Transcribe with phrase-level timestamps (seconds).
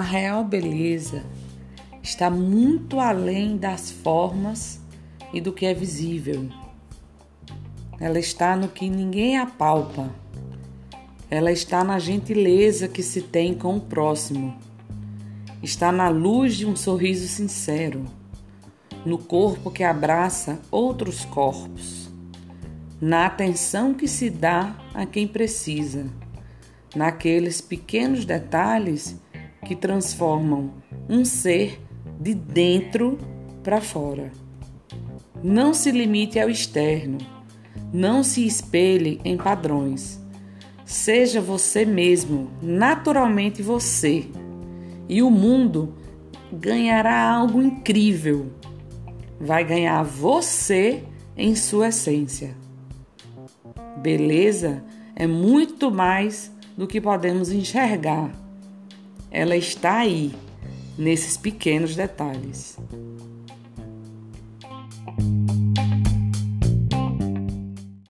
[0.00, 1.24] real beleza
[2.02, 4.80] está muito além das formas
[5.32, 6.48] e do que é visível.
[7.98, 10.08] Ela está no que ninguém apalpa.
[11.28, 14.56] Ela está na gentileza que se tem com o próximo.
[15.62, 18.04] Está na luz de um sorriso sincero,
[19.04, 22.08] no corpo que abraça outros corpos,
[23.00, 26.06] na atenção que se dá a quem precisa,
[26.94, 29.16] naqueles pequenos detalhes
[29.66, 30.70] que transformam
[31.08, 31.80] um ser
[32.20, 33.18] de dentro
[33.64, 34.30] para fora.
[35.42, 37.18] Não se limite ao externo.
[37.92, 40.20] Não se espelhe em padrões.
[40.84, 44.26] Seja você mesmo, naturalmente você,
[45.08, 45.94] e o mundo
[46.52, 48.52] ganhará algo incrível.
[49.40, 51.02] Vai ganhar você
[51.36, 52.56] em sua essência.
[54.00, 54.84] Beleza
[55.16, 58.45] é muito mais do que podemos enxergar
[59.36, 60.32] ela está aí,
[60.96, 62.78] nesses pequenos detalhes.